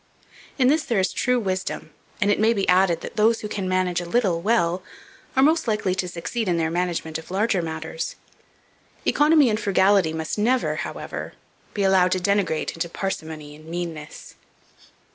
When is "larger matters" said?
7.29-8.15